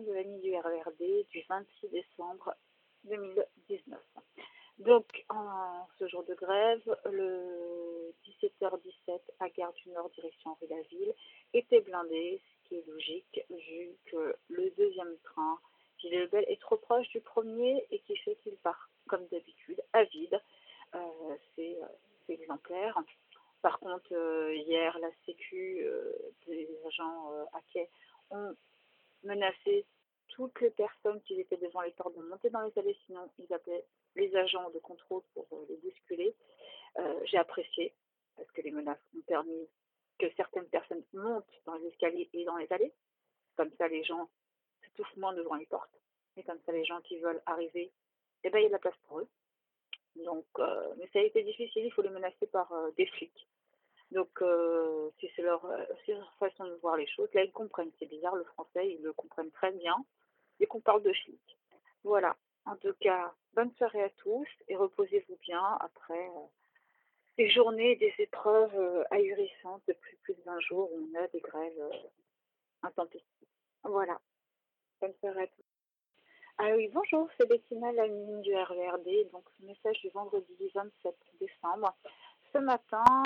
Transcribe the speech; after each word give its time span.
de 0.00 0.12
la 0.12 0.24
nuit 0.24 0.40
du 0.40 0.56
RERD 0.56 1.26
du 1.30 1.44
26 1.48 1.88
décembre 1.88 2.52
2019. 3.04 4.00
Donc, 4.78 5.24
en 5.28 5.86
ce 5.98 6.08
jour 6.08 6.24
de 6.24 6.34
grève, 6.34 6.82
le 7.04 8.12
17h17 8.42 9.20
à 9.38 9.48
Gare 9.50 9.72
du 9.74 9.90
Nord, 9.90 10.10
direction 10.10 10.56
rue 10.60 10.66
la 10.68 10.82
Ville, 10.82 11.14
était 11.52 11.80
blindé, 11.80 12.40
ce 12.40 12.68
qui 12.68 12.74
est 12.74 12.86
logique, 12.88 13.40
vu 13.50 13.96
que 14.06 14.34
le 14.48 14.70
deuxième 14.70 15.16
train, 15.22 15.58
Gilles 15.98 16.18
Lebel, 16.18 16.44
est 16.48 16.60
trop 16.60 16.76
proche 16.76 17.08
du 17.10 17.20
premier 17.20 17.86
et 17.92 18.00
qui 18.00 18.16
fait 18.16 18.34
qu'il 18.42 18.56
part, 18.56 18.90
comme 19.06 19.26
d'habitude, 19.28 19.80
à 19.92 20.02
vide. 20.04 20.40
Euh, 20.96 21.36
c'est 21.54 21.78
exemplaire. 22.28 22.98
Par 23.62 23.78
contre, 23.78 24.12
euh, 24.12 24.54
hier, 24.56 24.98
la 24.98 25.08
Sécu, 25.24 25.84
euh, 25.84 26.12
des 26.48 26.68
agents 26.86 27.30
à 27.52 27.60
quai 27.72 27.88
ont 28.30 28.54
menacé 29.22 29.86
toutes 30.28 30.60
les 30.60 30.70
personnes 30.70 31.20
qui 31.22 31.40
étaient 31.40 31.56
devant 31.56 31.82
les 31.82 31.92
portes 31.92 32.16
de 32.16 32.22
monter 32.22 32.50
dans 32.50 32.62
les 32.62 32.78
allées, 32.78 32.98
sinon 33.06 33.30
ils 33.38 33.52
appelaient 33.52 33.84
les 34.16 34.34
agents 34.36 34.70
de 34.70 34.78
contrôle 34.80 35.22
pour 35.32 35.46
euh, 35.52 35.64
les 35.68 35.76
bousculer. 35.76 36.34
Euh, 36.98 37.20
j'ai 37.24 37.38
apprécié 37.38 37.94
parce 38.36 38.50
que 38.50 38.62
les 38.62 38.70
menaces 38.70 38.98
ont 39.16 39.22
permis 39.22 39.68
que 40.18 40.26
certaines 40.36 40.66
personnes 40.66 41.04
montent 41.12 41.60
dans 41.66 41.74
les 41.74 41.86
escaliers 41.88 42.28
et 42.32 42.44
dans 42.44 42.56
les 42.56 42.72
allées. 42.72 42.92
Comme 43.56 43.70
ça, 43.78 43.88
les 43.88 44.02
gens 44.04 44.28
s'étouffent 44.82 45.16
moins 45.16 45.34
devant 45.34 45.54
les 45.54 45.66
portes. 45.66 46.00
Et 46.36 46.42
comme 46.42 46.58
ça, 46.66 46.72
les 46.72 46.84
gens 46.84 47.00
qui 47.02 47.18
veulent 47.18 47.42
arriver, 47.46 47.92
eh 48.42 48.50
ben, 48.50 48.58
il 48.58 48.62
y 48.62 48.66
a 48.66 48.68
de 48.68 48.72
la 48.72 48.78
place 48.80 48.96
pour 49.06 49.20
eux. 49.20 49.28
Donc, 50.16 50.46
euh, 50.58 50.94
mais 50.98 51.08
ça 51.12 51.20
a 51.20 51.22
été 51.22 51.42
difficile, 51.42 51.84
il 51.84 51.92
faut 51.92 52.02
les 52.02 52.10
menacer 52.10 52.46
par 52.46 52.72
des 52.96 53.06
flics. 53.06 53.48
Donc, 54.14 54.42
si 55.20 55.30
c'est 55.34 55.42
leur, 55.42 55.60
façon 56.38 56.64
de 56.64 56.74
voir 56.80 56.96
les 56.96 57.06
choses, 57.06 57.28
là, 57.34 57.44
ils 57.44 57.52
comprennent. 57.52 57.90
C'est 57.98 58.06
bizarre, 58.06 58.36
le 58.36 58.44
français, 58.44 58.90
ils 58.90 59.02
le 59.02 59.12
comprennent 59.12 59.50
très 59.50 59.72
bien. 59.72 59.96
Et 60.60 60.66
qu'on 60.66 60.80
parle 60.80 61.02
de 61.02 61.12
flics. 61.12 61.58
Voilà. 62.04 62.36
En 62.66 62.76
tout 62.76 62.94
cas, 63.00 63.34
bonne 63.54 63.72
soirée 63.74 64.04
à 64.04 64.10
tous 64.10 64.46
et 64.68 64.76
reposez-vous 64.76 65.36
bien 65.42 65.62
après 65.80 66.28
euh, 66.28 66.46
des 67.36 67.50
journées, 67.50 67.96
des 67.96 68.14
épreuves 68.18 68.74
euh, 68.74 69.04
ahurissantes 69.10 69.82
depuis 69.86 70.16
plus 70.22 70.36
d'un 70.46 70.58
jour 70.60 70.90
où 70.92 71.08
on 71.10 71.18
a 71.18 71.28
des 71.28 71.40
grèves 71.40 71.78
euh, 71.78 71.90
intempestives. 72.82 73.48
Voilà. 73.82 74.18
Bonne 75.00 75.14
soirée 75.20 75.42
à 75.42 75.46
tous. 75.46 75.64
Ah 76.56 76.70
oui, 76.76 76.88
bonjour, 76.88 77.28
c'est 77.36 77.48
Bettina, 77.48 77.92
la 77.92 78.06
ligne 78.06 78.40
du 78.42 78.54
RERD, 78.54 79.30
donc 79.32 79.44
le 79.60 79.66
message 79.66 80.00
du 80.00 80.08
vendredi 80.10 80.70
27 80.72 81.16
décembre. 81.40 81.94
Ce 82.52 82.58
matin, 82.58 83.24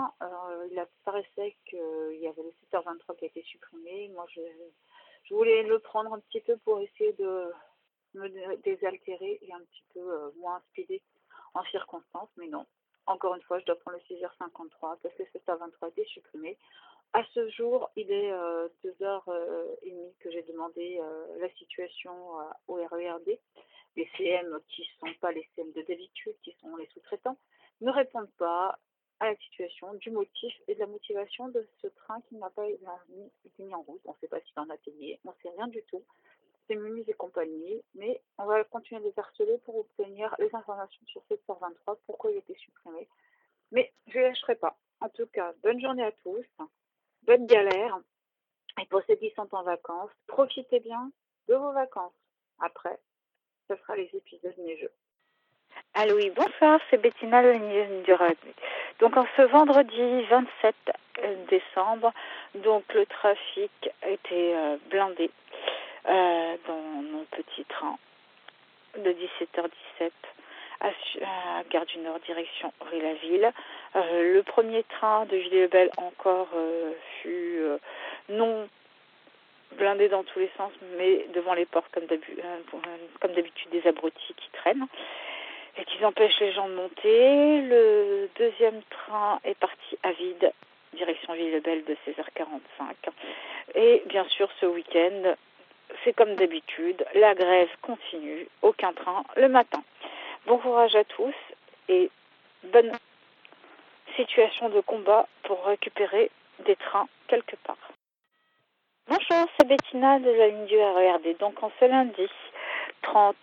il 0.71 0.79
apparaissait 0.79 1.57
qu'il 1.67 2.19
y 2.21 2.27
avait 2.27 2.43
le 2.43 2.53
7h23 2.73 3.17
qui 3.17 3.25
a 3.25 3.29
été 3.29 3.43
supprimé. 3.43 4.09
Moi, 4.09 4.27
je, 4.35 4.41
je 5.25 5.35
voulais 5.35 5.63
le 5.63 5.79
prendre 5.79 6.13
un 6.13 6.21
petit 6.21 6.41
peu 6.41 6.57
pour 6.59 6.81
essayer 6.81 7.13
de 7.15 7.53
me 8.15 8.57
désaltérer 8.63 9.39
et 9.43 9.53
un 9.53 9.61
petit 9.61 9.85
peu 9.95 10.01
euh, 10.01 10.31
moins 10.39 10.63
speeder 10.71 11.03
en 11.55 11.63
circonstance, 11.65 12.31
mais 12.37 12.49
non. 12.49 12.67
Encore 13.07 13.35
une 13.35 13.43
fois, 13.43 13.59
je 13.59 13.65
dois 13.65 13.77
prendre 13.77 13.99
le 13.99 14.17
6h53 14.17 14.99
parce 15.03 15.15
que 15.15 15.23
7h23 15.23 15.89
été 15.89 16.05
supprimé. 16.07 16.59
À 17.15 17.25
ce 17.33 17.49
jour, 17.51 17.91
il 17.97 18.11
est 18.13 18.31
2h30 18.85 19.23
euh, 19.29 20.11
que 20.21 20.31
j'ai 20.31 20.43
demandé 20.43 20.99
euh, 21.01 21.39
la 21.39 21.49
situation 21.55 22.13
au 22.67 22.75
RERD. 22.75 23.39
Les 23.97 24.09
CM 24.17 24.61
qui 24.69 24.83
ne 24.83 25.09
sont 25.09 25.19
pas 25.21 25.33
les 25.33 25.49
CM 25.57 25.73
de 25.73 25.83
d'habitude, 25.83 26.35
qui 26.43 26.55
sont 26.61 26.77
les 26.77 26.87
sous-traitants, 26.89 27.39
ne 27.81 27.91
répondent 27.91 28.31
pas 28.37 28.79
à 29.21 29.31
la 29.31 29.37
situation, 29.37 29.95
du 29.95 30.11
motif 30.11 30.55
et 30.69 30.75
de 30.75 30.81
la 30.81 30.87
motivation 30.87 31.49
de 31.49 31.67
ce 31.83 31.89
train 31.89 32.21
qui 32.29 32.37
n'a 32.37 32.51
pas 32.51 32.69
été 32.69 33.63
mis 33.63 33.75
en 33.75 33.83
route. 33.83 34.01
On 34.05 34.13
ne 34.13 34.17
sait 34.21 34.29
pas 34.29 34.41
s'il 34.41 34.59
en 34.61 34.71
a 34.71 34.77
payé, 34.77 35.19
on 35.25 35.31
ne 35.31 35.37
sait 35.43 35.51
rien 35.57 35.69
du 35.69 35.83
tout 35.85 36.03
c'est 36.69 36.77
Munis 36.77 37.05
et 37.09 37.15
compagnie, 37.15 37.83
mais 37.95 38.21
on 38.37 38.45
va 38.45 38.63
continuer 38.65 39.01
de 39.01 39.07
les 39.07 39.19
harceler 39.19 39.59
pour 39.65 39.79
obtenir 39.79 40.35
les 40.39 40.55
informations 40.55 41.05
sur 41.07 41.23
723, 41.29 41.99
pourquoi 42.07 42.31
il 42.31 42.37
a 42.37 42.39
été 42.39 42.55
supprimé. 42.55 43.09
Mais 43.73 43.93
je 44.07 44.19
ne 44.19 44.25
lâcherai 44.25 44.55
pas. 44.57 44.77
En 45.01 45.09
tout 45.09 45.27
cas, 45.27 45.53
bonne 45.63 45.81
journée 45.81 46.05
à 46.05 46.13
tous, 46.13 46.45
bonne 47.23 47.47
galère, 47.47 47.99
et 48.81 48.87
pour 48.87 49.03
ceux 49.07 49.17
qui 49.17 49.31
sont 49.31 49.49
en 49.55 49.63
vacances, 49.63 50.11
profitez 50.27 50.81
bien 50.81 51.11
de 51.49 51.55
vos 51.55 51.73
vacances. 51.73 52.13
Après, 52.61 52.99
ce 53.69 53.77
sera 53.77 53.97
les 53.97 54.11
épisodes 54.13 54.59
neigeux. 54.59 54.93
Allô, 55.95 56.17
oui, 56.17 56.31
bonsoir, 56.31 56.81
c'est 56.91 56.99
Bettina 56.99 57.43
le 57.43 57.55
du. 58.03 58.55
Donc 59.01 59.17
en 59.17 59.27
ce 59.37 59.43
vendredi 59.43 60.23
27 60.29 60.75
décembre, 61.49 62.13
donc 62.57 62.83
le 62.95 63.07
trafic 63.07 63.71
était 64.03 64.55
euh, 64.55 64.77
blindé 64.91 65.31
euh, 66.09 66.57
dans 66.67 66.81
mon 67.13 67.25
petit 67.31 67.65
train 67.65 67.97
de 68.97 69.11
17h17 69.11 70.11
à, 70.81 70.91
Gare 71.71 71.87
du 71.87 71.99
Nord, 71.99 72.19
direction. 72.21 72.73
Euh, 72.93 74.35
le 74.35 74.43
premier 74.43 74.85
train 74.85 75.27
de 75.27 75.39
Gilles 75.39 75.63
Lebel 75.63 75.91
encore 75.97 76.49
euh, 76.55 76.93
fut 77.21 77.61
non 78.29 78.69
blindé 79.77 80.09
dans 80.09 80.25
tous 80.25 80.39
les 80.39 80.51
sens, 80.57 80.73
mais 80.97 81.27
devant 81.35 81.55
les 81.55 81.67
portes 81.67 81.91
comme 81.93 82.07
d'habitude 82.07 83.71
des 83.71 83.87
abrutis 83.87 84.35
qui 84.35 84.51
traînent 84.55 84.87
et 85.79 85.85
qui 85.85 86.05
empêchent 86.05 86.41
les 86.41 86.53
gens 86.53 86.69
de 86.69 86.75
monter. 86.75 87.61
Le 87.63 88.29
deuxième 88.37 88.83
train 88.91 89.41
est 89.45 89.59
parti 89.59 89.99
à 90.03 90.13
vide, 90.13 90.53
direction 90.95 91.33
Ville-Lebel 91.35 91.85
de 91.85 91.97
16h45. 92.07 92.95
Et 93.75 94.03
bien 94.07 94.25
sûr, 94.25 94.49
ce 94.61 94.67
week-end, 94.67 95.35
c'est 96.05 96.13
comme 96.13 96.35
d'habitude, 96.35 97.05
la 97.15 97.35
grève 97.35 97.71
continue, 97.83 98.49
aucun 98.63 98.93
train 98.93 99.23
le 99.37 99.49
matin. 99.49 99.83
Bon 100.47 100.59
courage 100.59 100.95
à 100.97 101.05
tous 101.05 101.35
et 101.89 102.11
bonne 102.65 102.93
situation 104.17 104.69
de 104.69 104.81
combat 104.81 105.27
pour 105.45 105.65
récupérer 105.65 106.31
des 106.61 106.77
trains 106.77 107.09
quelque 107.29 107.57
part. 107.57 107.77
Bonjour, 109.07 109.49
c'est 109.59 109.67
Bettina 109.67 110.19
de 110.19 110.31
la 110.31 110.49
ligne 110.49 110.67
du 110.67 110.77
RERD. 110.77 111.39
Donc 111.39 111.63
en 111.63 111.71
ce 111.79 111.85
lundi 111.87 112.29
30 113.03 113.37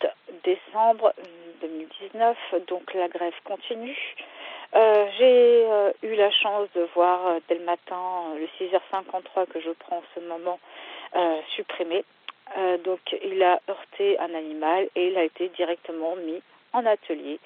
décembre 0.44 1.14
2019, 1.62 2.38
donc 2.68 2.94
la 2.94 3.08
grève 3.08 3.34
continue. 3.44 3.98
Euh, 4.76 5.06
j'ai 5.18 5.66
euh, 5.66 5.92
eu 6.04 6.16
la 6.16 6.32
chance 6.32 6.68
de 6.76 6.88
voir 6.96 7.28
euh, 7.28 7.40
dès 7.48 7.56
le 7.56 7.64
matin 7.64 8.36
le 8.38 8.48
6h53 8.60 9.48
que 9.48 9.60
je 9.62 9.72
prends 9.72 9.98
en 9.98 10.04
ce 10.16 10.20
moment 10.20 10.60
supprimé 11.56 12.04
euh, 12.58 12.78
donc 12.78 13.00
il 13.24 13.42
a 13.44 13.60
heurté 13.70 14.20
un 14.20 14.34
animal 14.34 14.88
et 14.96 15.08
il 15.08 15.18
a 15.18 15.24
été 15.24 15.50
directement 15.50 16.16
mis 16.16 16.42
en 16.74 16.86
atelier 16.86 17.40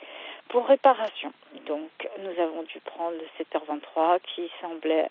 pour 0.49 0.67
réparation. 0.67 1.31
Donc 1.67 1.89
nous 2.19 2.41
avons 2.41 2.63
dû 2.63 2.79
prendre 2.81 3.15
le 3.15 3.43
7h23 3.43 4.19
qui 4.35 4.51
semblait 4.61 5.09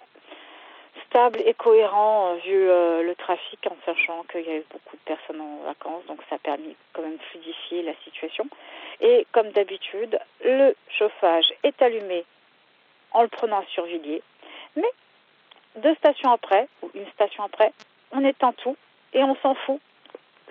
stable 1.07 1.41
et 1.45 1.55
cohérent 1.55 2.33
euh, 2.33 2.37
vu 2.37 2.69
euh, 2.69 3.03
le 3.03 3.15
trafic 3.15 3.59
en 3.67 3.77
sachant 3.85 4.25
qu'il 4.31 4.43
y 4.43 4.51
avait 4.51 4.65
beaucoup 4.71 4.97
de 4.97 5.03
personnes 5.03 5.41
en 5.41 5.65
vacances, 5.65 6.05
donc 6.07 6.21
ça 6.29 6.37
a 6.37 6.39
permis 6.39 6.77
quand 6.93 7.03
même 7.03 7.17
de 7.17 7.23
fluidifier 7.23 7.83
la 7.83 7.95
situation. 8.05 8.47
Et 9.01 9.27
comme 9.33 9.51
d'habitude, 9.51 10.19
le 10.45 10.75
chauffage 10.91 11.53
est 11.63 11.81
allumé 11.83 12.25
en 13.13 13.23
le 13.23 13.29
prenant 13.29 13.65
sur 13.73 13.85
Villiers, 13.85 14.23
mais 14.77 14.91
deux 15.77 15.95
stations 15.97 16.31
après, 16.33 16.69
ou 16.83 16.91
une 16.95 17.09
station 17.13 17.45
après, 17.45 17.73
on 18.13 18.25
éteint 18.25 18.53
tout 18.53 18.77
et 19.13 19.23
on 19.23 19.37
s'en 19.37 19.55
fout, 19.55 19.81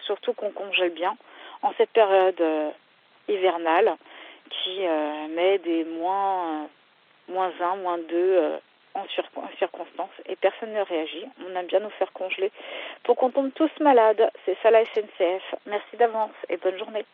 surtout 0.01 0.33
qu'on 0.33 0.51
congèle 0.51 0.91
bien 0.91 1.15
en 1.61 1.73
cette 1.77 1.91
période 1.91 2.39
euh, 2.41 2.71
hivernale 3.27 3.95
qui 4.49 4.79
met 5.35 5.57
des 5.57 5.83
moins, 5.83 6.69
moins 7.27 7.51
1, 7.59 7.75
moins 7.75 7.97
2 7.97 8.59
en, 8.97 9.05
circonstances 9.57 10.09
et 10.25 10.35
personne 10.35 10.73
ne 10.73 10.81
réagit. 10.81 11.25
On 11.45 11.55
aime 11.55 11.67
bien 11.67 11.79
nous 11.79 11.89
faire 11.91 12.11
congeler 12.13 12.51
pour 13.03 13.15
qu'on 13.15 13.29
tombe 13.29 13.51
tous 13.53 13.71
malades. 13.79 14.29
C'est 14.45 14.57
ça 14.61 14.71
la 14.71 14.83
SNCF. 14.85 15.55
Merci 15.65 15.97
d'avance 15.97 16.31
et 16.49 16.57
bonne 16.57 16.77
journée. 16.77 17.05